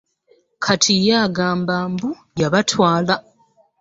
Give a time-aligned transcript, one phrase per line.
[0.63, 2.09] Kati ye agamba mbu
[2.39, 3.15] y'abatwala.